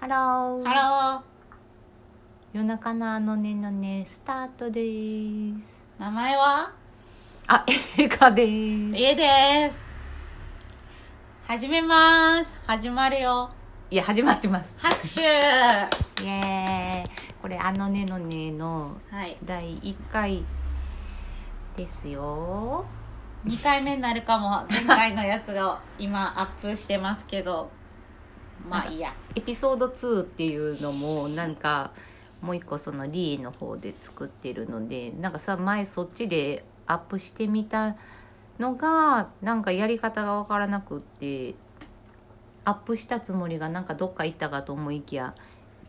[0.00, 0.64] ハロー。
[0.64, 1.22] ハロ
[2.54, 4.86] 夜中のあのねのねスタートです。
[4.86, 5.54] ー
[5.98, 6.72] 名前は？
[7.46, 7.66] あ
[7.98, 8.48] 映画です。
[8.96, 9.76] えです。
[11.44, 12.46] 始めます。
[12.66, 13.50] 始まるよ。
[13.90, 14.72] いや始まってます。
[14.78, 15.20] 拍手。
[16.24, 17.10] イエーイ。
[17.42, 19.36] これあのねのねのはい。
[19.44, 20.42] 第1回
[21.76, 22.86] ですよ。
[23.44, 24.64] 2回目になるかも。
[24.70, 27.70] 前回のやつが今アップしてますけど
[28.68, 29.14] まあいいや。
[29.34, 31.92] エピソード2っていうのもなんか
[32.42, 37.96] もう一個そのリーの方で作ってるのでなんかさ前そっちでアップしてみた
[38.58, 41.54] のがなんかやり方が分からなくって
[42.64, 45.34] アップしたつもりがなんかどっか行ったかと思いきや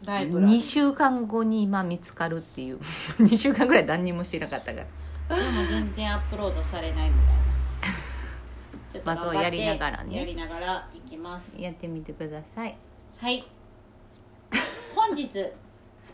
[0.04, 2.80] ライブラリ2週間後に今見つかるっていう。
[3.22, 4.82] 2週間ぐらい何にもしてなかったか
[5.30, 5.36] ら。
[5.36, 7.51] でも全然アップロードされないみたいな
[9.06, 10.18] まあそうやりながらね。
[10.18, 11.56] やりながらいきます。
[11.60, 12.76] やってみてください。
[13.18, 13.46] はい。
[14.96, 15.30] 本日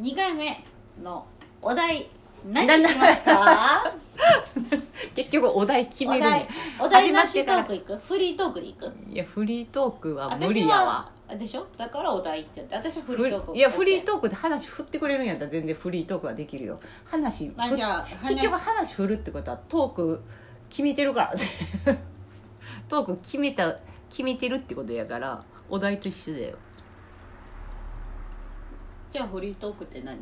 [0.01, 0.63] 2回目
[1.03, 1.25] の
[1.61, 2.09] お題
[2.45, 3.93] 何しますか？
[5.15, 6.47] 結局お題決めるお題ね
[6.79, 7.97] お題なしトークいく？
[7.97, 8.91] フリートークでいく？
[9.11, 11.09] いやフリートークは無私理やわ。
[11.27, 11.67] はでしょ？
[11.77, 16.79] だからお題って言って私はフフリリートークいやフリートークで話振ってくれるんやったら全然フリートークはできるよ。
[17.05, 20.21] 話振あじゃあ結局話振るってことはトーク
[20.69, 21.41] 決めてるからね
[22.87, 23.77] トーク決めた
[24.09, 26.57] 決めてるってことやからお題と一緒だよ。
[29.11, 30.17] じゃあフリートークって何？
[30.17, 30.19] っ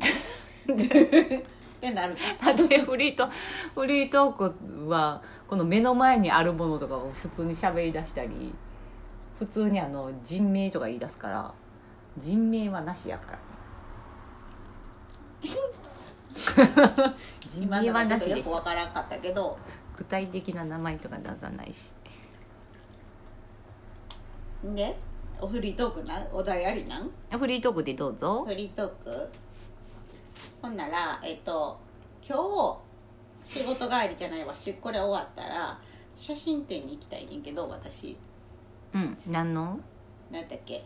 [1.78, 2.16] てなる
[2.68, 3.28] 例えフリート
[3.74, 8.52] フリートークはこの目の前にあるものとかを普通に喋り出したり
[9.38, 11.54] 普通にあの人名とか言い出すから
[12.16, 13.38] 人名はなしやから。
[17.40, 19.58] 人今名はのなしでしょとよくわからんかったけど。
[19.96, 21.92] 具体的な名前とか出さないし
[24.74, 24.96] で
[25.40, 27.10] おフリートークなお題ありなん？
[27.38, 28.44] フリートークでどうぞ。
[28.46, 29.30] フリートーク？
[30.62, 31.78] ほんならえっと
[32.26, 32.36] 今
[33.44, 34.54] 日仕事帰りじゃないわ。
[34.54, 35.78] しこれ終わったら
[36.16, 38.16] 写真展に行きたいねんけど私。
[38.94, 39.16] うん。
[39.26, 39.78] 何の？
[40.30, 40.84] なんだっけ？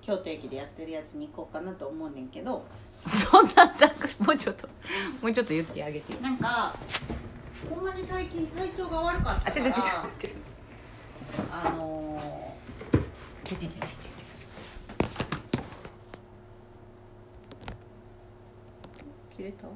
[0.00, 2.64] 京都駅でやってるやつに行こうかなと思うねんけど。
[3.06, 4.68] そんなざっくりもうちょっと
[5.20, 6.20] もうちょっと言ってあげてよ。
[6.20, 6.74] なんか
[7.68, 9.66] ほんまに最近体調が悪かったから
[11.50, 12.71] あのちょ
[13.52, 13.80] ちょちょちょ、
[19.36, 19.66] 切れた？
[19.66, 19.70] う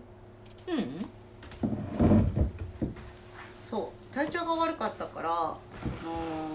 [0.74, 1.06] ん。
[3.68, 4.14] そう。
[4.14, 5.58] 体調が悪かったから、あ
[6.02, 6.54] の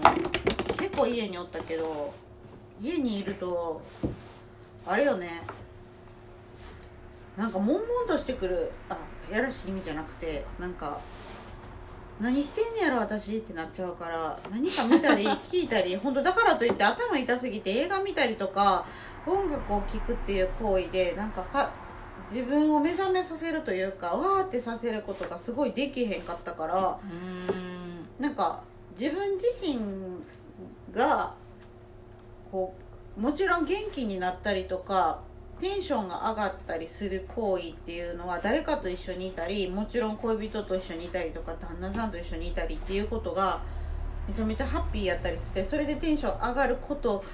[0.76, 2.12] 結構家におったけど
[2.82, 3.80] 家にいると
[4.84, 5.42] あれよね。
[7.36, 8.98] なんか悶々としてくるあ
[9.30, 11.00] やらしい意味じゃなくてなんか
[12.22, 18.86] 何してんねやろ私ってなっちゃうから何か見たり 聞いたり本当だからといって頭痛すぎて映画見たりとか
[19.26, 21.70] 音楽を聴くっていう行為でなんかか
[22.30, 27.72] 自分を目覚めさせるというかわーってさせることがすごいできへんかったからうーん。
[28.20, 28.60] なんか
[28.96, 29.80] 自分自身
[30.94, 31.34] が
[32.52, 32.72] こ
[33.16, 35.20] うもちろん元気になったりとか
[35.62, 43.60] テンションが上がったりする行為っていうのは誰かと一緒にいたりもちろん恋人と一緒にいたりとか旦那さんと一緒にいたりっていうことが
[44.26, 47.24] めちゃめちゃハッピーやったりしてそれでテンション上がること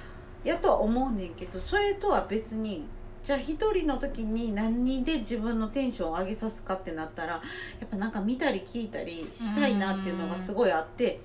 [0.43, 2.85] やとは思うねんけどそれとは別に
[3.23, 7.41] じゃあ一人の時に何で自分のテンションを上げさすかってなったらや
[7.83, 11.19] っぱなんか見たり聞いたりしたいなっていうのがすごいあって。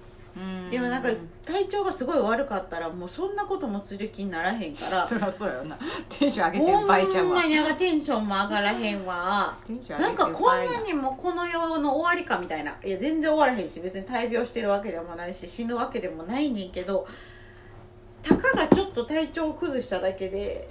[0.70, 1.08] でもなんか
[1.46, 5.06] 体調がすごい悪かったらもうそんなこともする気にならへんから。
[5.06, 5.78] そりゃそうやろな。
[6.08, 7.34] テンション上げてる場合ちゃうわ。
[7.36, 9.56] まになんかテンションも上がらへんわ。
[9.88, 12.74] なんかこんなにもこの世の終わりかみたいな。
[12.82, 17.06] いや全然終わらへんし別に大病してるわけでもないし死ぬわけでもないねんけど
[18.22, 20.68] たかがちょっと体調を崩しただけで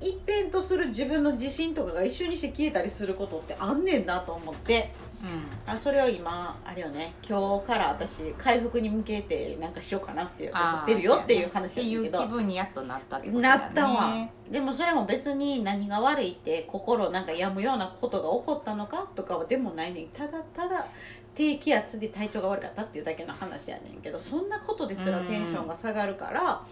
[0.00, 4.90] 一変とする自分の自信とかが一緒にして消えたりすることってあんねんなと思って
[5.26, 5.72] うん。
[5.72, 7.14] あそれを今あれよね。
[7.28, 12.08] 今日から私回復に向けてなんかしようかなって思ってるよっていう話っていやね。
[12.08, 13.62] んけどう気分にやっとなったってことだね。
[13.62, 14.28] なったわ。
[14.50, 20.08] でもそれも別に何が悪いって心なんか病むようなことが起こったのかとかはでもないねん。
[20.08, 20.86] ただただ
[21.34, 24.18] 低気圧で体調が悪かったっていうだけの話やねんけど。
[24.18, 26.62] そんなことですらテンションが下がるから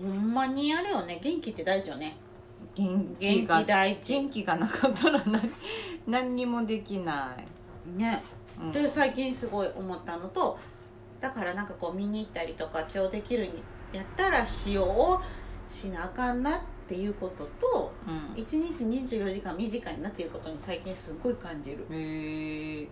[0.00, 1.20] ほんまにあれよね。
[1.22, 2.16] 元気って大事よね
[2.74, 5.52] 元元気が気大事元気がなかったら何
[6.06, 7.36] 何にもできな
[7.96, 8.22] ね。
[8.60, 8.72] い、うん。
[8.72, 10.58] で最近すごい思ったのと
[11.20, 13.62] だからなんかこう見に行ったりとか今日できるに
[13.92, 15.20] やったらしようを
[15.68, 18.42] しなあかんなっていうこととうん。
[18.42, 21.86] 1日24時間短いなっていうことに最近すごい感じる。
[21.90, 22.88] へえ。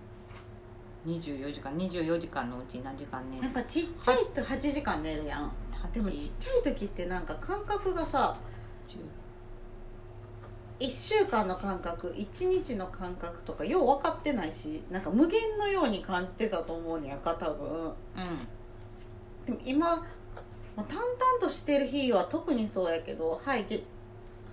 [1.07, 5.53] 24時間？24時間のうち何時間ねなんかちっちゃいと8時間寝るやん。
[5.95, 8.37] でもちっちゃい時ってなんか感覚がさ
[10.81, 17.89] 1週間の感覚1日の感覚とかよう分かってないしなんか無限のように感じてたと思うねやんか多分。
[17.89, 17.95] う
[19.47, 20.03] でも今ま
[20.79, 21.09] あ淡々
[21.41, 23.83] としてる日は特にそうやけどはいで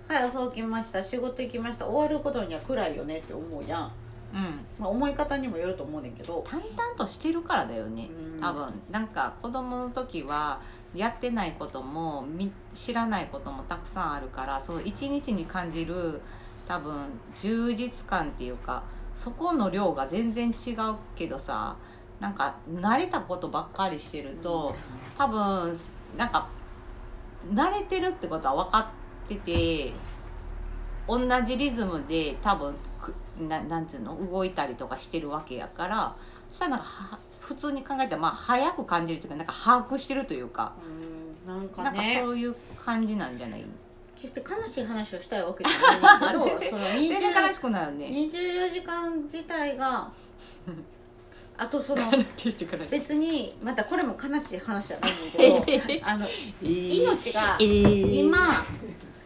[0.06, 3.90] はい朝起きました仕事行きました終わることには暗いよねって思うやん、ん。
[4.34, 4.60] うん。
[4.78, 6.44] まあ、思い方にもよると思うねんけど。
[6.46, 8.08] 淡々としてるからだよね。
[8.34, 8.40] うん。
[8.40, 8.80] 多分。
[8.90, 10.60] なんか子供の時は
[10.94, 12.24] やってないことも
[12.74, 16.20] 知らないこともたくさんあるからその一日に感じる
[16.66, 16.94] 多分
[17.34, 18.82] 充実感っていうか
[19.14, 21.76] そこの量が全然違うけどさ
[22.20, 24.74] なんか慣れたことばっかりしてると
[25.16, 25.76] 多分
[26.16, 26.48] なんか
[27.52, 28.92] 慣れてるってことは分か
[29.26, 29.92] ってて
[31.06, 36.16] 同じリズムで多分くななんつうの動いたりとかしてるわけやから
[36.50, 42.54] そしたらなんか普通に考えたらまあ早く感じるというかなんか把握してるというか、うんなんかなんかねそういう
[42.84, 43.64] 感じなんじゃない？
[44.14, 48.06] 決して悲しい話をしたいわけじゃないんだけど 全然悲20しくないよね。
[48.06, 50.10] 24時間自体が
[51.56, 52.02] あとその
[52.90, 56.26] 別にまたこれも悲しい話じゃないんだけどあの
[56.62, 58.12] 命がえー。
[58.20, 58.64] 今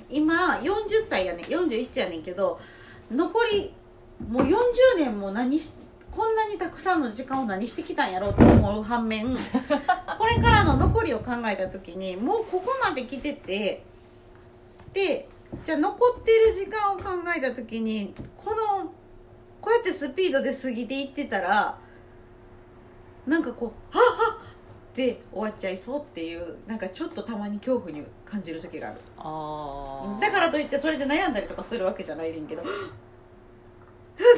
[0.09, 2.61] 今40歳やねん41やねんけど
[3.11, 3.73] 残り
[4.29, 4.55] もう40
[4.99, 5.73] 年も何し
[6.15, 9.35] こんなにたくさんの時間を何してきたんやろうと思う反面
[10.19, 13.83] これからの残りを考えた時にもうここまで来てて
[14.93, 15.29] で
[15.65, 17.03] じゃあ残ってる時間を考
[17.35, 18.93] えた時にこの
[19.61, 21.79] こうやってスピードで過ぎていってたら
[23.27, 24.39] なんかこう「はっはっ!」
[24.93, 32.63] って終わっちゃいそうっていうなんかちょっとたまに恐怖に感じる時があるあーだからといってそれで悩んだりとかするわけじゃないねんけど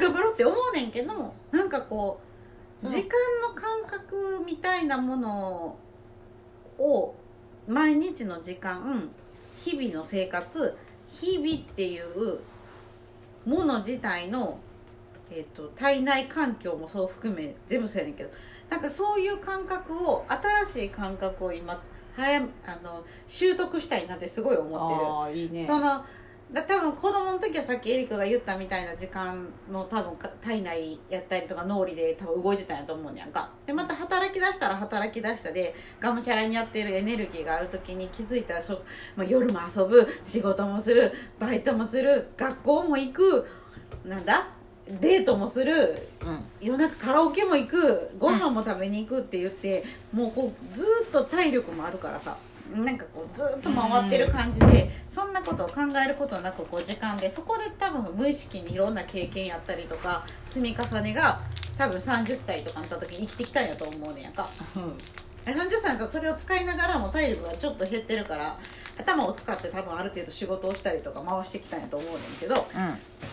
[0.01, 2.21] 頑張ろうって思うねんけどなんかこ
[2.83, 3.11] う時間
[3.43, 5.77] の感覚みたいなもの
[6.79, 7.15] を
[7.67, 9.11] 毎日の時間
[9.65, 10.77] 日々の生活
[11.09, 12.41] 日々っていう
[13.47, 14.59] もの自体の、
[15.31, 18.31] えー、と体内環境もそう含め全部そうやねんけど
[18.69, 20.25] なんかそういう感覚を
[20.67, 21.81] 新しい感覚を今
[22.17, 22.43] 早あ
[22.83, 25.39] の習得したいなってすごい思ってる。
[25.39, 26.05] いいねその
[26.55, 33.51] だ多分子供の時はさっきエリックが言ったみたいな時間の多分か体内やったりとか脳裏で多分動いてたんやと思うんやんか。
[33.67, 38.85] でまた働き出したら働き出したでがむしゃらにやってるエネルギーがある時に気づいたらそ、
[39.17, 43.49] まあ、夜も遊ぶ仕事もするバイトもする学校も行く
[44.05, 44.47] なんだ
[45.01, 46.45] デートもするうん。
[46.61, 52.37] 夜中カラオケも行くご飯も食べに行くって言って、もうこうずーっと体力もあるからさ
[52.73, 61.41] なんかこうずーっと回ってる感じで、そんなことを考えることなくこう時間でそこで多分無意識にいろんな経験やったりとか積み重ねが
[61.77, 64.33] 多分30歳とかになった時に生きてきたんやと思うねんやん。
[64.33, 64.47] か
[65.45, 68.57] 30歳だったらそれを使いながらも体力がちょっと減ってるから
[68.99, 72.67] 頭を使って多分ある程度仕事をしたりとか回してきたんやと思うねんけど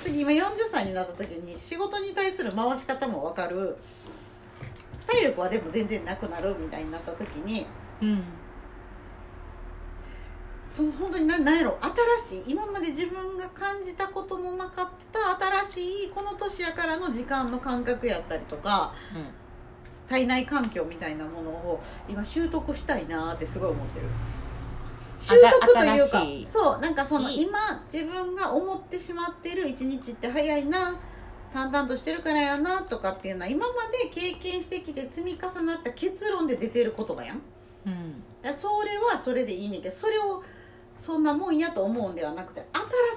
[0.03, 3.77] 次今40歳になった時に仕事に対する回し方も分かる
[5.07, 7.65] 体力はでも全然なくなるみたいになった時に
[8.01, 8.23] うんうん
[10.71, 11.77] その本当に何何やろ
[12.25, 18.93] 新しい今まで自分が感じたことのなかった新しいこの年やからの時間の感覚やったりとか
[20.07, 24.05] 体内環境みたいなものを今習得したいなってすごい思ってる。
[25.19, 30.99] 習得というかそうなんかその今自分が思ってしまってる一日って早いな
[31.53, 37.41] 淡々としてるからやなとかっていうのは今まで経験してきて積み重なった結論で出てる言葉やん。
[37.85, 38.23] うん。
[38.59, 40.43] それはそれでいいねんけどそれを
[41.01, 42.63] そんなもんやと思うんではなくて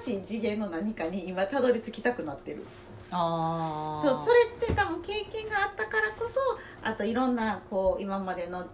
[0.01, 2.65] 新しい次元の何かに今たどり着きたくなってる。
[3.11, 6.39] ああそうそれって多分経験があったからこそ
[6.83, 8.65] あといろんなこう今までの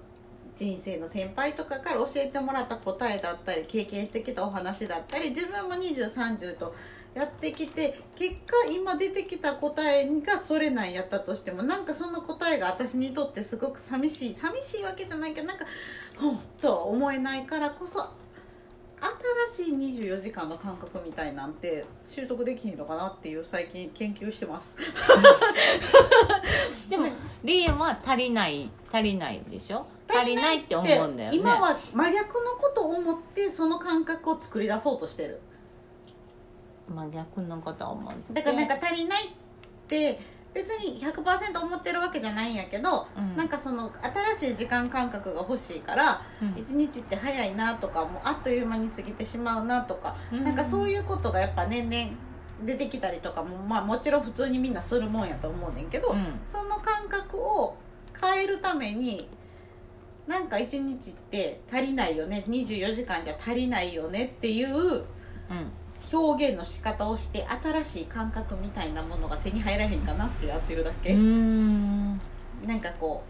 [0.55, 6.73] 人生の先輩とかから教えてもらった答えだったり経験してきたお話だったり自分も2030と
[7.13, 15.65] やってきて結果今出てきた答えがそれなんやったとしてもなんかその答えが私にとってすごく寂しい寂しいわけじゃないけどなんか
[16.17, 18.20] ほんとは思えないからこそ
[19.55, 24.77] 新しい24時間の感覚みたいなんて習得できひんのかなっていう最近研究してます。
[26.89, 27.07] でも
[27.43, 29.85] リエは足りない足りないでしょ？
[30.07, 31.37] 足りないって思うんだよね。
[31.37, 35.39] 今は真逆のことを思ってその感覚を作り出そうとしてる。
[36.93, 38.33] 真逆のことを思って。
[38.33, 39.31] だからなんか足りないっ
[39.87, 40.19] て
[40.53, 43.37] 別に100%思ってるわけじゃないんやけど、うん。
[43.37, 43.91] なんかその
[44.37, 46.61] 新しい時間感覚が欲しいからうん。
[46.61, 50.43] 一日って早いなとかもうあっという間に過ぎてしまうなとか、うん。
[50.43, 52.09] なんかそういうことがやっぱ年々
[52.65, 56.39] 出てきたりとかも、まあ、もちろん普通にみんなするもんやと思うねんけど、うん。
[56.45, 57.75] その感覚を
[58.19, 59.29] 変えるために
[60.27, 65.03] なんか一日って足りないよね24時間じゃ足りないよねっていううん
[66.11, 72.19] 表現の仕方をして新しい感覚みたいなものが手に入らへんかなってやってるだけ、うん。
[72.65, 73.23] なんかこ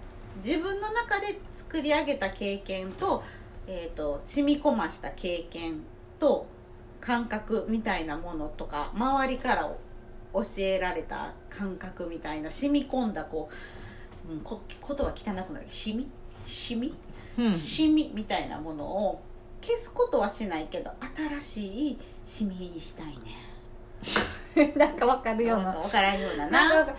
[0.44, 3.24] う自分の中で作り上げた経験と,、
[3.68, 5.82] えー、と染み込ました経験
[6.20, 6.48] と
[7.00, 9.72] 感覚みたいなものとか周りから
[10.34, 13.50] 教えられた感覚みたいな染み込んだこ
[14.30, 15.66] う、うん、こ言葉汚くなる。
[15.70, 16.08] 染み
[16.46, 16.94] 染み
[17.38, 17.54] うん。
[17.54, 19.22] 染みみたいなものを
[19.62, 20.92] 消すことはしないけど
[21.42, 23.48] 新しい染みにしたいね。
[24.76, 25.72] なんかわかるような。
[25.72, 26.48] 分からんような。
[26.50, 26.94] な足り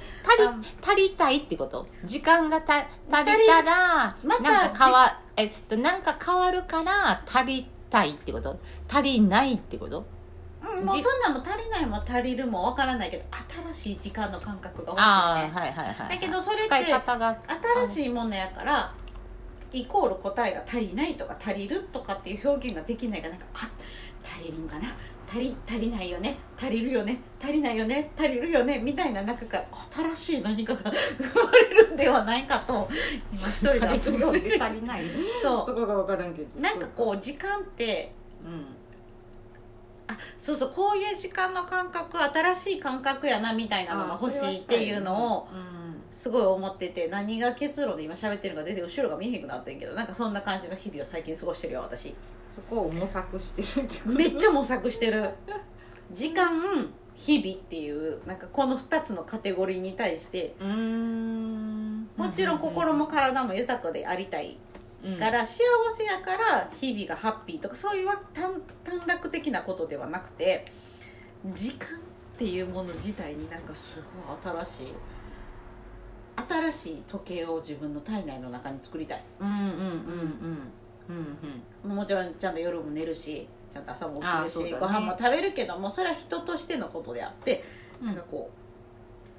[0.83, 1.87] 足りたいってこと？
[2.05, 2.85] 時間がた足
[3.39, 8.59] りたらまたなんか変わえっとなんか変わるから足りたいってこと？
[8.89, 10.07] 足りないってこと？
[10.63, 13.25] うんもうじそんなんも足りないも足りるも分からないけど
[13.75, 15.03] 新しい時間の感覚が欲しいね。
[15.03, 18.95] ああはいはいはいだけどそれって新しいものやから
[19.73, 23.71] イコール答えが足りないとか足りるとかっていう表現ができないからなんかあ
[24.25, 24.89] 足りるんかな？
[25.29, 26.37] 足り足りないよね？
[26.59, 27.19] 足りるよね？
[27.43, 28.11] 足りないよね？
[28.19, 28.79] 足りるよね？
[28.81, 29.67] みたいな中から
[30.15, 32.89] 新しい何かが 生まれるんではないかと
[33.33, 35.03] 今一人で足りるようでる足りない
[35.43, 36.49] そそこが分からんけど。
[36.59, 38.13] うなんかこう時間って
[38.45, 38.67] うん。
[40.09, 45.92] あそうそうこういう時間の感覚新しい感覚やなみたいなのが欲しいっていうのをうん
[46.23, 52.15] すごい思ってて何が結論で今喋ってるのか全然後ろが見えへんくなってんけどなんかそんな感じの日々を最近過ごしてるよ私。
[52.49, 54.11] そこを模索してるってこと？
[54.11, 55.31] めっちゃ模索してる。
[56.13, 62.09] 時間日々っていうなんかこの2つのカテゴリーに対してうーん。
[62.17, 64.59] もちろん心も体も豊かでありたい
[65.19, 65.65] から幸
[65.97, 70.67] せやから日々がハッピーとかそういう短短絡的なことではなくて
[71.53, 72.01] 時間っ
[72.39, 74.95] ていうもの自体になんかすごい新しい
[76.49, 79.25] 新しい時計を自分の体内の中に作りたい。
[79.41, 79.63] うんうんうん
[81.09, 81.39] うん
[81.85, 84.79] うんもちろんちゃんと夜も寝るしちゃんと朝も起きるし、ね。
[84.79, 87.65] ご飯も食べるけどもそれは人としてのことであって、
[88.01, 88.07] うん。
[88.07, 88.51] なんかこ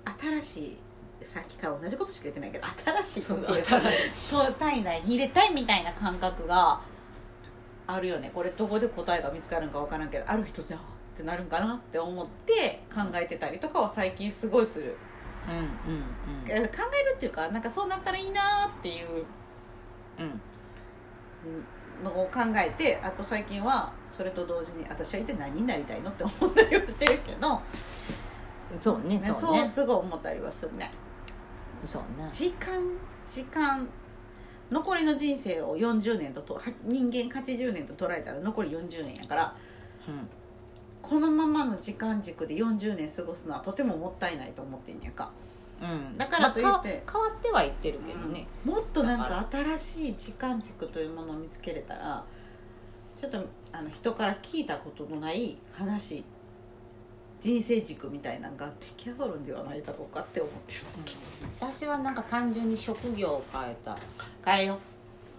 [0.06, 0.78] う新しい
[1.26, 2.68] さっきから同じことしか言ってないけど
[3.04, 3.76] 新しいそう時計
[4.36, 6.82] を体内に入れたいみたいな感覚が
[7.88, 8.32] あるよね。
[8.34, 14.98] これどこで答えが見つかるんか分からんけどある日突然あってなるんかなって思って考えてたりとかは最近すごいする、
[15.50, 16.04] うんうん
[16.48, 18.42] え考えるっていうかなんかそうなったらいいな
[18.80, 19.26] っていう。
[20.20, 20.26] うん。
[20.26, 20.40] うん
[22.04, 27.62] のを考えてあと最近はそれと同時に私は一体何になりたいのって思ったりはしてるけど、
[28.80, 29.60] そうねね、そうね。
[29.62, 30.92] そうすごい思ったりはするね。
[31.86, 32.30] そうね。
[32.32, 32.82] 時間
[33.30, 33.88] 時間。
[34.72, 39.56] 残りの人生を40年ととは人間80年と捉えたら残り40年やから。
[40.08, 40.30] うん
[41.04, 45.30] このままの時間軸で40年過ごすのはとてももったいないと思ってんやんか、
[45.82, 46.18] うん。
[46.18, 52.24] だからといってまあか変わってはいってるけどね、もっとなんだか新しい時間軸というものを見つけれたら
[53.18, 56.24] ちょっとあの人から聞いたことのない話
[57.42, 60.80] 人生軸みたいなのが出来上がるんではないだろうかって思ってる
[61.60, 63.98] 私はなんか単純に職業を変えた。
[64.46, 64.80] 変えよ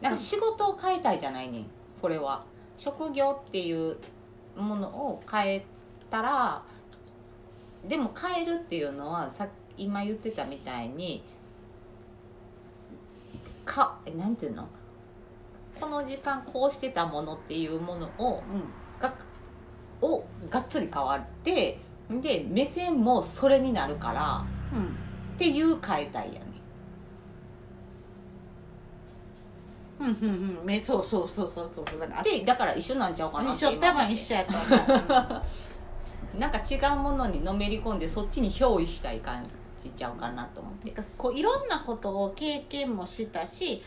[0.03, 1.67] なんか仕事を変えたいじゃないねん。
[2.03, 2.45] これは。
[2.77, 3.97] 職業っていう
[4.57, 5.65] ものを変え
[6.11, 6.63] たら
[7.87, 11.23] でも変えるっていうのはさ今言ってたみたいに
[13.65, 14.69] かえなんていうの？
[15.81, 18.43] この時間こうしてたものっていうものを
[18.99, 19.15] う、が
[20.01, 21.79] をがっつり変わって
[22.11, 24.83] で目線もそれになるからん。
[24.83, 24.87] うん。
[24.87, 24.89] っ
[25.37, 26.47] ていう変えたいやね
[30.05, 30.65] うんうんうん。
[30.65, 32.01] めそうそうそうそうそうそう。
[32.01, 33.73] だからでだから一緒なんちゃうかな一緒。
[33.79, 36.39] 多分一緒やと思う。
[36.39, 39.45] なんか違うものにのめり込んでそっちに憑依したい感
[39.83, 40.91] じちゃうかなと思って。
[40.91, 43.83] なんかこういろんなことを経験もしたし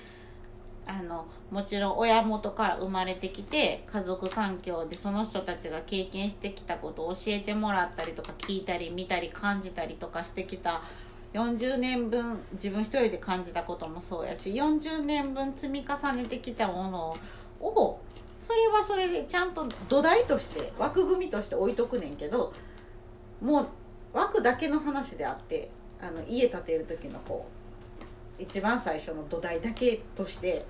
[0.88, 10.82] あのもちろん親元から生まれてきて家族環境でその人たちが経験してきたことを教えてもらったりとか聞いたり見たり感じたりとかしてきた
[11.34, 17.18] 40年分自分一人で感じたこともそうやし40年分積み重ねてきたもの
[17.60, 18.00] を
[18.40, 22.54] それはそれでちゃんと土台として枠組みとして置いとくねんけど
[23.42, 23.68] もう
[24.14, 25.70] 枠だけの話であって
[26.02, 27.58] あの家建てる時のこう
[28.40, 30.66] 一番最初の土台だけとして、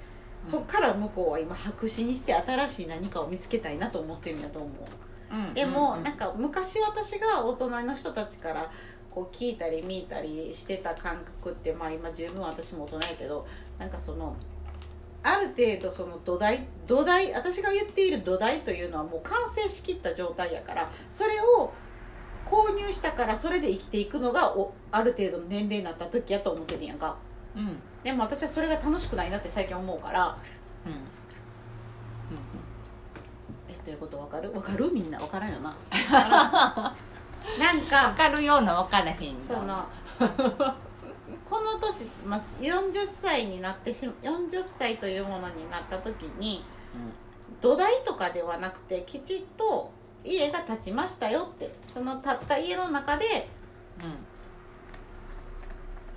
[0.45, 0.51] うん。
[0.51, 5.53] そっから向こうは今白紙にして新しい何かを見つけたいなと思ってるんやと思う。
[5.53, 6.03] でも、うん。
[6.03, 8.71] なんか昔私が大人の人たちから
[9.17, 13.47] こう聞いたり見たりしてた感覚ってまあ今十分私も大人やけど
[13.79, 14.35] なんかその
[15.23, 21.73] ある程度その土台土台私が言っている土台というのはもう完成しきった状態やからそれを
[22.47, 27.15] 購入したからそれで生きていくのがおある程度の年齢になった時やと思っててんやんか。
[27.55, 27.61] うん。
[27.63, 30.37] うんでも私はそれが楽しくないなって最近思うから
[30.85, 30.93] うん。
[33.67, 34.19] えってること？
[34.19, 34.53] わかる？
[34.53, 34.91] わかる？
[34.93, 35.75] みんなわからんよな
[37.59, 39.85] なんか分かるような分からへんその
[41.49, 46.63] この年、まあ、40歳になってし40歳というものになった時に
[47.61, 49.91] 土台とかではなくてきちっと
[50.23, 53.49] 家が建ちましたよってその建った家の中で
[53.99, 54.11] うん、うん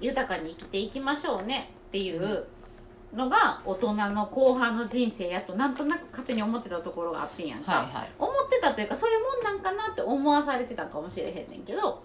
[0.00, 2.46] 豊かに生きていきましょうねっていう
[3.14, 8.10] のが大人の後半の人生やとなんとなく勝手に思ってたところがあってんやんか、はいはい。
[8.18, 12.02] 思ってたというかそういうもんなんかなって思わされてたかもしれへんねんけど、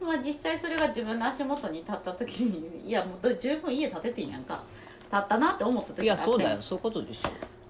[0.00, 4.62] うまあ、実際それが自分の足元に立った時にいやもう十分家建ててんやんか。
[5.10, 6.56] 建ったなって思ったん、時いやそうだよ。
[6.56, 7.20] よそういうことでし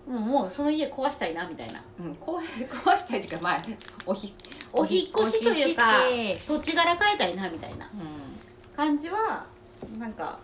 [0.08, 1.82] ょ、もうもうその家壊したいなみたいな。
[1.98, 2.38] うん、壊
[2.68, 3.62] 壊したいというかまあ
[4.06, 4.32] おひ
[4.72, 5.82] お引っ越しというか
[6.46, 9.44] 土地柄変えたいなみたいなう感じは
[9.98, 10.38] なんか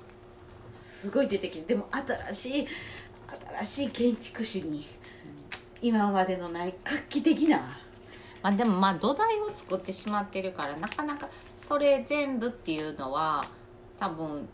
[0.98, 1.88] すごい出てきてでも
[2.32, 2.68] 新しい
[3.62, 4.84] 新しい建築士に
[5.80, 7.58] 今までのない画期的な。
[8.42, 11.28] まあ、でもまあ土台を作ってしまってるからなかなか
[11.66, 13.44] それ全部っていうのは
[13.98, 14.48] 多分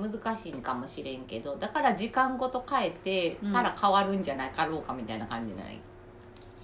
[0.00, 5.80] うん難しいんかもしれんけどだから時間ごと変えてたら変わるんじゃないかろうかみたいな感じじゃない、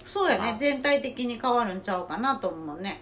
[0.07, 0.53] そうやね。
[0.55, 0.57] あ。
[0.57, 3.01] 全体的に変わるんちゃうかなと思うね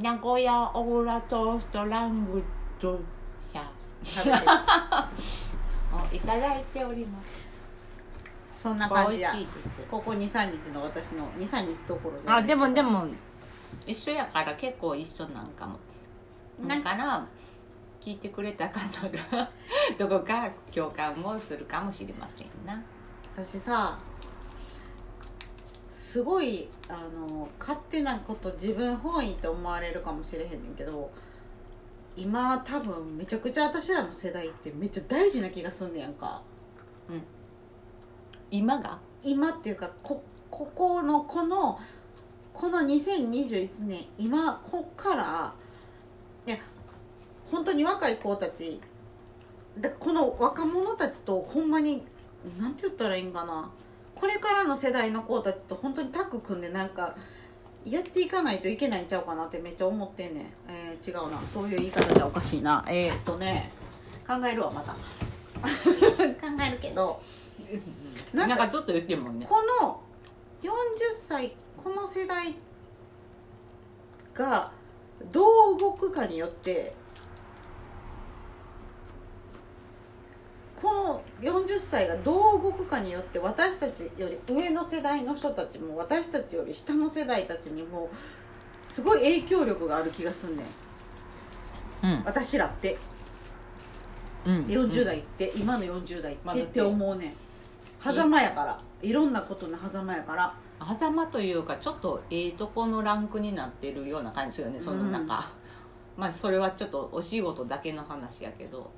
[0.00, 2.42] 名古屋オーラトーストラング
[2.80, 2.98] ド
[3.52, 3.64] シャ
[4.02, 4.38] 食べて。
[5.92, 7.20] をいただいておりま
[8.54, 8.62] す。
[8.62, 9.34] そんな感じや
[9.90, 12.42] ここ23日の私の23日どころじゃない。
[12.42, 13.06] あでもでも
[13.86, 15.78] 一緒やから結構一緒なんかも。
[16.66, 17.26] だから
[18.00, 19.48] 聞いてくれた方が
[19.98, 22.80] どこか共感もするかもしれませんな。
[23.36, 23.98] 私さ
[26.12, 31.10] すごいあの勝手なこと自分本位って思われるかもしれへんねんけど
[32.18, 36.42] 今多分めちゃくちゃ私らの世代ってめっちゃ大事な気がすんねやんか。
[38.50, 38.98] 今が？
[39.22, 41.80] 今っていうかこここのこの
[42.52, 45.54] この2021年今こっから
[46.46, 46.58] いや
[47.50, 48.82] 本当に若い子たち
[49.78, 52.06] でこの若者たちとほんまに
[52.60, 53.70] なんて言ったらいいんかな
[54.22, 57.16] これからの世代の子たちと本当にタッグ組んでなんか
[57.84, 61.40] やっていかないといけないんちゃうかなってめっちゃ思ってんねん、えー違うな。
[61.40, 62.84] そういう言い方じゃおかしいな。
[62.88, 63.72] えー、っとね
[64.24, 64.92] 考えるわまた。
[64.94, 64.98] 考
[66.68, 67.20] えるけど。
[68.32, 69.46] なんかちょっと言ってるもんね。
[69.48, 70.00] この
[70.62, 70.70] 40
[71.26, 72.54] 歳この世代
[74.34, 74.70] が
[75.32, 76.94] どう動くかによって
[80.82, 88.10] この40歳がどう動くかによって私たちより上の世代の人たちも私たちより下の世代たちにも
[88.88, 90.64] すごい影響力がある気がすんね
[92.02, 92.06] ん。
[92.06, 92.22] うん。
[92.24, 92.98] 私らって。
[94.44, 94.64] うん。
[94.64, 96.62] 40代って、今の40代ってって。
[96.62, 97.32] って思うねん。
[98.02, 98.78] 狭間やから。
[99.00, 100.54] いろんなことの狭間やから。
[100.84, 105.48] 狭間というかちょっとええとこのランクになってるような感じですよねその中、
[106.16, 108.90] まあそれはちょっとお仕事だけの話やけど、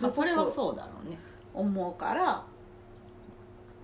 [0.00, 1.18] まあ、それはうそうだろうね。
[1.54, 2.44] 思うから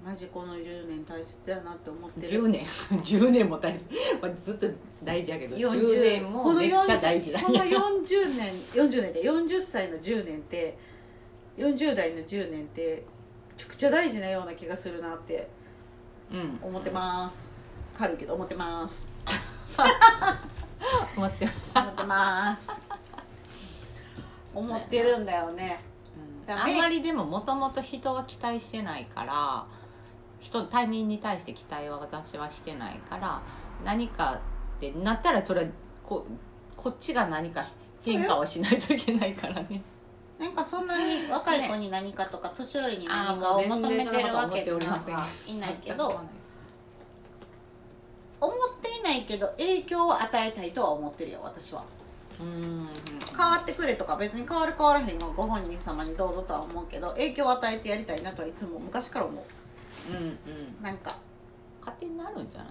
[0.04, 2.44] マジこの10年大切やなって思ってる。
[2.44, 2.64] 10年？
[3.02, 3.85] 10年も大切、
[4.22, 4.68] まあ、ずっと
[5.02, 10.78] 大事やけど40 10年もめっちゃ大事だこのね40年40年で40歳の10年って
[11.56, 13.04] 40代の10年って
[13.50, 15.48] めちゃくちゃ大事なような気がするなって
[16.32, 16.59] うん。
[16.62, 17.50] 思ってます。
[17.96, 19.11] 軽いけど思ってます。
[21.16, 22.70] 思ってる思ってます
[24.56, 25.78] 思ってるんだよね。
[26.46, 29.66] だねあんまりでももともと人は期待してないから
[30.40, 33.42] 人他人に対して期待は私はしてないから
[33.84, 34.40] 何か
[34.76, 35.66] ってなったらそれは
[36.02, 36.24] こ
[36.76, 37.68] こっちが何か
[38.02, 39.82] 変化をしないといけないからね。
[40.38, 45.12] なんかそんなに若い子に何かとか年寄りに何かを求めてるわけ思っておりませ
[45.52, 45.56] ん。
[45.56, 46.20] いないけど
[48.38, 51.80] 思っていないけど影響を与えたいとは思ってるよ私は。
[51.80, 51.95] うん
[52.38, 59.44] 変わってくれとか別に変わる変わらへんのはご本人様にどうぞとは思うけど影響を与えてやりたいなとはいつも昔から思
[60.11, 60.12] う。
[60.12, 60.29] んうん。
[60.29, 61.16] うなんか。
[61.81, 62.68] 勝手になるんじゃない？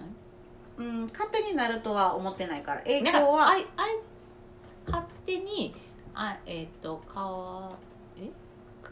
[0.78, 3.48] うん勝手になるとは思ってないから影響は。
[3.48, 3.98] あいあい
[4.86, 5.74] 勝手に
[6.14, 7.72] あえっ、と変わ
[8.20, 8.30] え？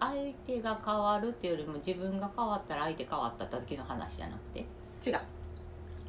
[0.00, 0.12] 相
[0.46, 4.60] 手が変わるっていうよりも自分が変わったら相手変わった時の話じゃなくて？
[5.10, 5.20] 違う。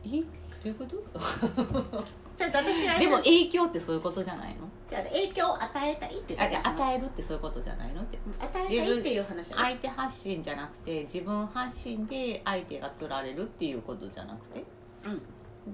[0.06, 0.10] え？
[0.10, 0.26] ど
[0.66, 0.98] ういうこと？
[2.38, 4.68] じゃあ私がでも影響ってそういうことじゃないの？
[4.90, 8.18] じゃあ影響を与えたいってあじゃあ与与えるってそういうことじゃないのって。
[8.42, 8.68] えたいっ
[9.04, 9.54] ていう話。
[9.54, 14.64] 相手発信じゃなくて自分発信で相手が釣られるっていうことじゃなくて？
[15.06, 15.14] うん。
[15.16, 15.18] っ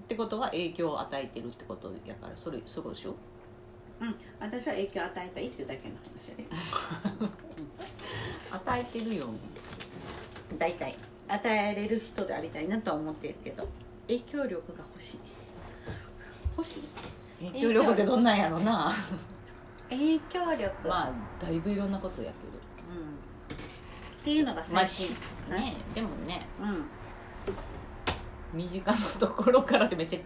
[0.08, 3.15] てことは影響を与えてるってことやからそれそうでしょ？
[4.00, 4.15] うん。
[4.39, 6.45] 私は影響を与えたいっていうだけの話で。
[8.52, 9.28] 与えてるよ。
[10.58, 10.95] 大体。
[11.28, 13.65] 与えれる人でありたいなとは思ってるけど
[14.08, 15.19] 影響力が欲しい
[16.62, 16.84] 欲しい。
[17.47, 18.93] 影響力ってどんなんやろな。
[19.89, 20.88] 影響力。
[20.88, 21.12] まあ
[21.43, 22.36] だいぶいろんなことやけ
[22.88, 23.15] うん。
[24.21, 25.15] っていうのがどまあ最近、
[25.50, 26.45] ねでもね。
[26.62, 26.86] うん。
[28.54, 30.19] 身近なところからってめっちゃ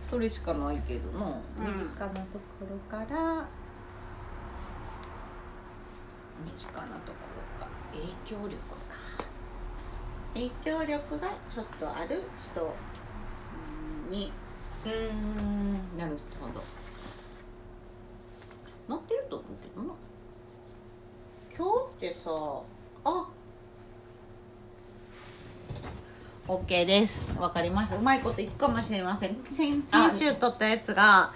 [0.00, 1.66] それしかないけども、うん。
[1.74, 3.46] 身近なところから
[6.42, 7.18] 身近なとこ
[7.58, 7.68] ろか。
[7.92, 8.56] 影響力
[8.88, 8.98] か。
[10.32, 14.32] 影響力がちょっとある人うんに
[14.86, 15.98] うん。
[15.98, 16.62] なるほど。
[18.88, 19.94] なってると思うけどな。
[21.56, 21.66] 今
[22.00, 22.30] 日ってさ
[23.04, 23.28] あ
[26.48, 27.38] OK です。
[27.38, 27.96] わかりました。
[27.96, 29.36] うまいこといくかもしれません。
[29.44, 31.32] 先先週撮ったやつが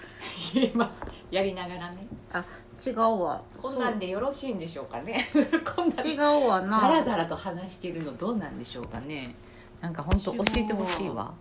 [0.54, 0.90] 今
[1.30, 2.06] やりながらね。
[2.32, 2.44] あ
[2.84, 3.40] 違うわ。
[3.56, 5.28] こんなんでよろしいんでしょうかね。
[5.76, 6.80] こんなん違うわな。
[6.80, 9.34] ダラダラと話してるのどうなんでしょうかね。
[9.80, 11.32] なんか本当教えてほしいわ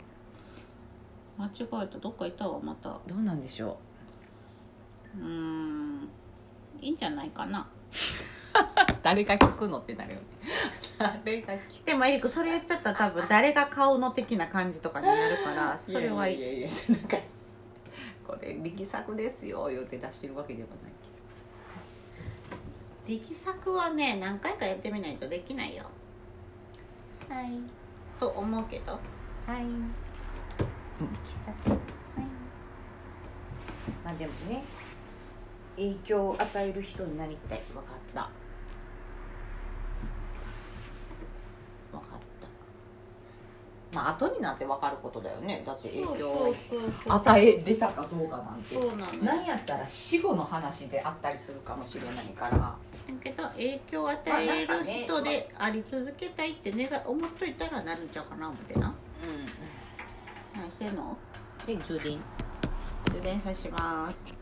[1.43, 1.47] 間
[1.81, 1.97] 違えた。
[1.99, 2.89] どっか行ったわまた。
[3.07, 3.77] どうなんでしょ
[5.17, 5.19] う。
[5.21, 6.09] ーん。
[6.79, 7.59] いいんじゃないかな。
[7.59, 7.65] う
[9.03, 10.25] 誰が聞くのってなるよね。
[10.97, 13.67] 誰が聞でもエリックそれ言っちゃったら多分誰が？
[13.67, 16.39] 買うの的な感じとかになるから それはいい。
[16.39, 17.17] いやいやいやなんか
[18.25, 20.93] これ力作ですよ言うて出してるわけではない
[23.17, 25.83] 力作はね何回かやってみないとできないよ。
[27.27, 27.59] けどはい。
[28.19, 28.93] と思うけど。
[28.93, 28.99] は
[29.59, 29.65] い
[30.99, 31.09] 力
[31.45, 31.79] 作はい
[34.03, 34.63] まあでもね
[35.75, 37.61] 影響を与える人になりたい。
[37.73, 38.29] 分かった。
[41.91, 42.47] 分かった。
[43.91, 45.63] まあ後になって分かることだよね。
[45.65, 46.55] だって影響を
[47.07, 48.75] 与えれたかどうかなんて。
[48.75, 49.23] そうなのよ。
[49.23, 52.57] なんやったら死後の話であったりするかもしれないから。
[52.57, 52.77] だ
[53.21, 56.71] けど影響を与える人であり続けたいって
[57.05, 58.89] 思っといたらなるんちゃうかな思ってな。
[58.89, 58.93] う
[59.25, 59.72] 何
[60.73, 61.03] してんの？
[61.03, 61.17] ん
[61.67, 62.17] で充電。
[63.13, 64.33] 充電さします。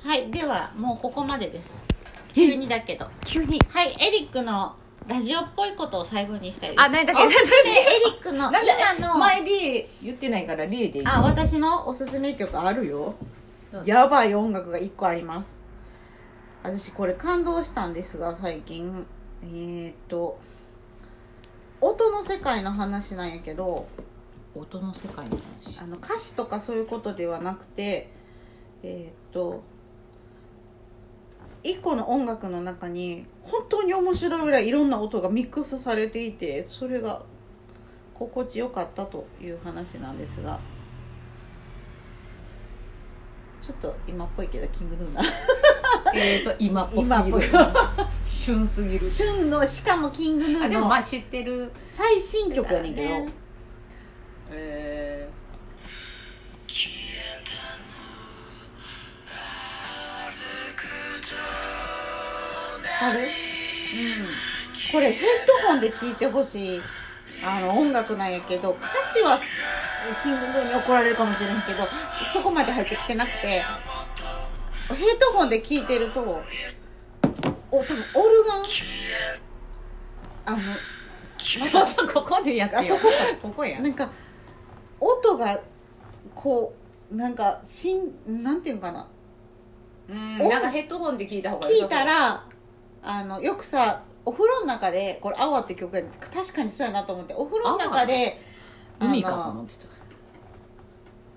[0.00, 1.84] はいではもうここまでです。
[2.32, 3.08] 急にだけど。
[3.24, 3.60] 急に？
[3.68, 4.76] はいエリックの
[5.08, 6.82] ラジオっぽいことを最後にしたいです。
[6.82, 7.26] あ何だっけ。
[7.26, 7.74] おすすめエ
[8.06, 8.50] リックの
[8.98, 13.14] 今の前リエ言ってないからリエでいいあ私のおすすめ曲あるよ。
[13.84, 15.58] やばい音楽が1個あります。
[16.62, 19.04] 私これ感動したんですが最近。
[19.42, 20.38] えー、っと
[21.80, 23.86] 音の世界の話なんやけど
[24.58, 25.78] 音の世界の話。
[25.80, 28.10] あの歌詞とかそういうことではなくて
[28.82, 29.62] えー、っと
[31.62, 37.22] 一個の音楽の中に本当に面白いぐらいいろんな音がミックスされていてそれが
[38.14, 40.58] 心地よかったという話なんですが
[43.62, 45.22] ちょっと今っぽいけどキングヌーな。
[46.14, 47.38] えっと 今っぽすぎる。
[48.26, 49.10] 旬すぎる。
[49.10, 51.70] 旬のしかもキングヌーのあでもまあ知ってる。
[51.78, 53.30] 最新曲やねんけど、
[54.50, 55.28] ねえ
[63.00, 63.26] あるうん。
[64.92, 65.22] これヘッ
[65.62, 66.80] ドホンで聴いてほしい。
[67.46, 69.38] あの音楽なんやけど歌詞は
[70.22, 71.86] キングヌーに怒られるかもしれんけど
[72.32, 73.62] そこまで入ってきてなくて。
[74.88, 76.42] ヘッドホンで聴いてると
[77.70, 78.64] お多分オルガン？
[80.46, 80.62] あのー、
[81.36, 82.96] ちょっとここでやってよ。
[82.96, 83.14] あここか。
[83.42, 83.80] ここや。
[83.80, 84.10] なんか
[85.08, 85.60] 音が
[86.34, 86.74] こ
[87.10, 89.06] うなんかしんなんていうんかな？
[90.08, 92.44] うんおなんかヘッドホンで聞いた方が聞いたら
[93.02, 98.40] あのよくさお風呂の中でこれ「アワーって曲や確かにそうやなと思ってお風呂の中で
[99.00, 99.98] 海かと思ってた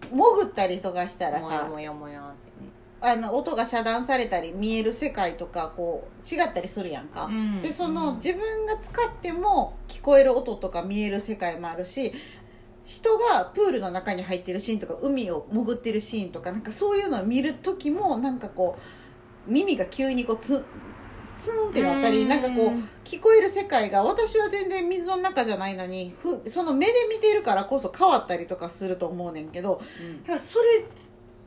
[0.10, 1.08] 潜ったりとか。
[1.08, 2.70] したらさもやもやもやってね。
[3.04, 8.16] あの音が遮断されたり見える世界とかこう違ったりするやんか、うんでその、うん。
[8.18, 12.14] 自分が使っても聞こえる音とか見える世界もあるし
[12.84, 18.78] 人がプールの中に入ってるシーンとか海を潜ってるシーンとかなんかそういうのを見る時もなんかこ
[19.48, 20.64] う耳が急にこうツ
[21.38, 22.28] ツーンってなったりうん。
[22.28, 30.22] なんかこう聞こえる世界が私は全然水の中じゃないのにふその目で見てるからこそ変わったりとかすると思うねんけどうん。
[30.24, 30.66] だからそれ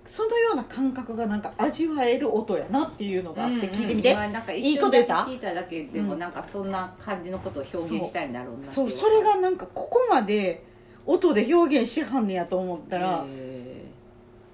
[0.07, 4.17] そのような感覚がなんか味わえる音やなっていうのがあって聞いてみて、うん。
[4.17, 5.15] うんまあなんかい一いこと言った？
[5.25, 10.65] 聞いただけでもなんかそんな感じのことを表現したいんだろうなってそうそれがなんかここまで
[11.07, 13.87] 音で表現しはんねやと思ったら、へ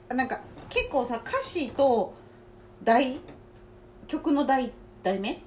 [0.09, 2.13] なんか結構さ歌詞と
[2.83, 3.21] 題
[4.07, 5.31] 曲の題題名？
[5.31, 5.39] ー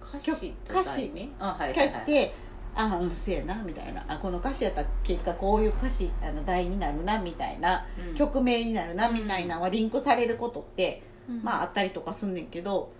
[0.00, 1.28] 歌詞と題名？
[1.38, 1.90] あはい書はい。
[2.04, 2.34] て、
[2.74, 4.04] ああうんせやなみたいな。
[4.06, 8.14] あこの歌詞やったら結果こういう歌詞あの題になるなみたいな、うん。
[8.14, 11.42] 曲名になるなみたいなのはリンクされることって、うん。
[11.42, 12.92] まああったりとかすんねんけど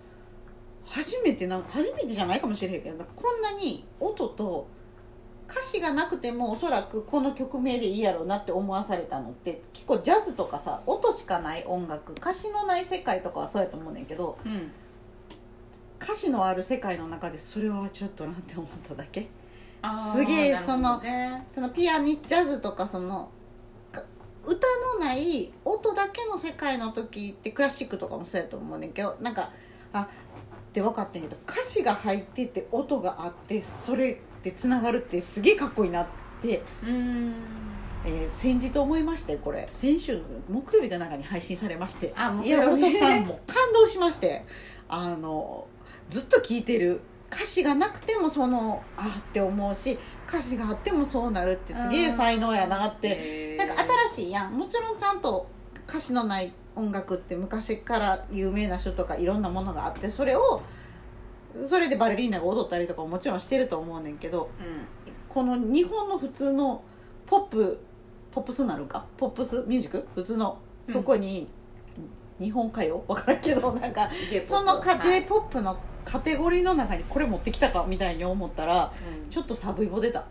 [0.87, 4.67] 初めてなんか初めてじゃないかもしれへんけどこんなに音と
[5.49, 14.71] 歌詞がなくてもおそらくこの曲名でいいやろうなって思わされたのって結構ジャズとかさ音しかない音楽歌詞のない世界とかはそうやと思うねんけどうん
[16.05, 19.27] 歌詞のある世界の中でそれはちょっとなんて思っただけ。
[20.13, 21.47] すげえそのね。
[21.51, 23.31] そのピアニジャズとかその
[23.91, 24.03] か
[24.43, 29.51] 歌のない音だけの世界の時ってクラシックとかもそうやと思うねんけどなんか
[29.93, 30.07] あっ
[30.73, 36.07] て分かってんけど歌詞が入ってて音があってそれでつながるってすげえかっこいいなっ
[36.39, 37.33] て、うん。
[38.05, 39.67] えー先日思いましてこれ。
[39.71, 42.13] 先週の木曜日かなんかに配信されまして。
[42.15, 44.45] あや曜さんも感動しまして。
[44.87, 45.67] あの
[46.09, 47.01] ずっと聴いてる。
[47.33, 53.57] 歌詞がなくてもそのあって思うし歌詞があってもそうなるってすげえ才能やなって。
[53.57, 53.73] なんか
[54.13, 54.55] 新しいやん。
[54.55, 55.49] もちろんちゃんと
[55.89, 60.61] 歌詞のない音楽って昔から有名な人とかいろんなものがあってそれを
[61.67, 64.49] それでバレリーナが踊ったりとかももちろんしてると思うねんけど
[65.29, 66.83] この日本の普通の
[67.25, 67.79] ポップ
[68.31, 69.05] ポップスなるか？
[69.15, 69.63] ポップス？
[69.65, 70.05] ミュージック？
[70.13, 70.57] 普通の？
[70.85, 71.49] そこに、
[72.37, 73.05] 日本歌謡？
[73.07, 74.09] 分からんけどなんか
[74.45, 77.85] そのか j p o p のカテゴリーの中にこれ持ってきたか？
[77.87, 78.91] みたいに思ったら
[79.29, 80.25] ちょっとサブイボ出た、だ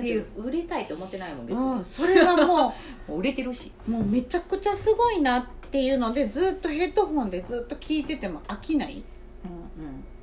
[0.00, 2.46] って売れたいと思ってないもん別に、うん、それがもう
[3.10, 3.72] もう売れてるし。
[3.88, 9.02] もうめちゃくちゃすごいなっていうのでずっとヘッドホンでずっと聞いてても飽きない、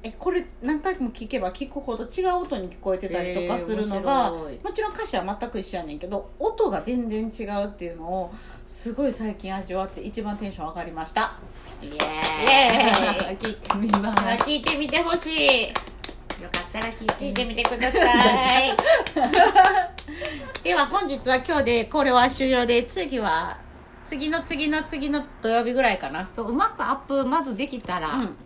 [0.03, 8.33] えこれ何回も聞けば聞くほど違う音に聞こえてたりとかするのが、えーもちろん歌詞は全く一緒やねんけど音が全然違うっていうのを
[8.67, 11.37] すごい最近味わって一番テンション上がりました。
[11.81, 13.37] イエーイ。
[13.37, 15.67] 聞いてみます聞いてみてほしい。
[15.67, 17.13] よかったら聞いて。
[17.13, 18.75] 聞いてみてください。
[20.63, 23.57] では本日は今日でこれは終了で次は
[24.05, 26.27] 次の次の次の土曜日ぐらいかな。
[26.33, 28.37] そううまくアップまずできたら、うん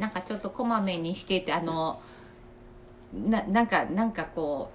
[0.00, 2.00] なんかちょっとこまめにしててあの
[3.12, 4.70] ななんかなんかこ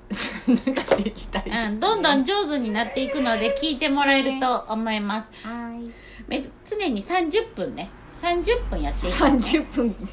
[0.47, 1.49] う なんかしていきたい。
[1.49, 5.91] ね、うん、どんどん上手になっていくので聞いてもらえると思います、はい。
[6.27, 7.89] め常に30分ね。
[8.21, 9.29] 30分やっていこう。
[9.31, 10.09] ね30分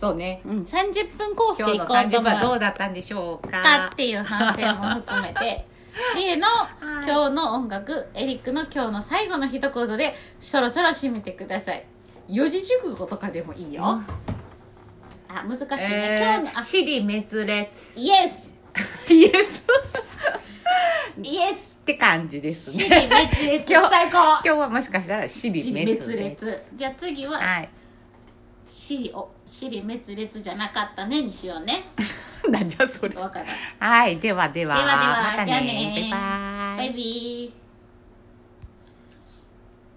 [0.00, 0.40] そうね。
[0.44, 3.62] うん、30分コース今日のでいこうと30分はど思うだったんでしょうか。
[3.62, 5.66] かっていう反省も含めて。
[6.16, 6.68] 例のは
[7.04, 7.10] い。
[7.10, 11.84] 今日の音楽エリックの今日の最後の一言でそろそろ締めてください。
[12.28, 14.37] 四字熟語とかでもいいよ、うん
[15.28, 18.00] あ難しいね、え今日のあー、シリ滅裂。
[18.00, 18.52] イエス
[19.10, 19.66] イエス
[21.22, 23.72] イエスって感じです死ねに滅裂。
[23.72, 24.16] 今日最高。
[24.16, 26.46] 今日はもしかしたらシリ死に滅滅裂。
[26.46, 27.68] 裂じゃあ次ははい。
[28.68, 31.74] 死にお死に滅裂じゃなかったねにしようね。
[32.48, 33.14] なんじゃそれ。
[33.14, 34.18] はい。
[34.18, 34.76] ではでは。
[34.76, 35.22] ではでは。
[35.22, 35.46] またね。
[35.46, 36.08] じゃあね。
[36.10, 36.88] バイバイ。
[36.88, 37.68] バイビー。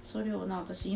[0.01, 0.91] それをな私